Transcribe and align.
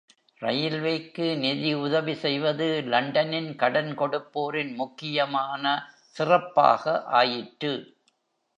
ரயில்வேக்கு 0.41 1.37
நிதி 1.37 1.73
உதவி 1.73 2.13
செய்வது 2.15 2.67
லண்டனின் 2.85 3.55
கடன் 3.55 3.91
கொடுப்போரின் 3.95 4.73
முக்கியமான 4.75 5.65
சிறப்பாக 6.15 7.01
ஆயிற்று. 7.19 7.73